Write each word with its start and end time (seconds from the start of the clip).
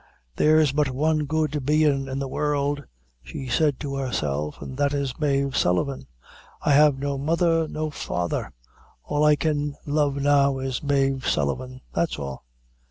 "There's 0.35 0.71
but 0.71 0.89
one 0.89 1.25
good 1.27 1.63
bein' 1.63 2.07
in 2.07 2.17
the 2.17 2.27
world," 2.27 2.83
she 3.21 3.47
said 3.47 3.79
to 3.81 3.97
herself, 3.97 4.57
"an' 4.59 4.75
that 4.77 4.95
is 4.95 5.19
Mave 5.19 5.55
Sullivan: 5.55 6.07
I 6.63 6.71
have 6.71 6.97
no 6.97 7.19
mother, 7.19 7.67
no 7.67 7.91
father 7.91 8.51
all 9.03 9.23
I 9.23 9.35
can 9.35 9.75
love 9.85 10.15
now 10.15 10.57
is 10.57 10.81
Mave 10.81 11.27
Sullivan 11.27 11.81
that's 11.93 12.17
all." 12.17 12.45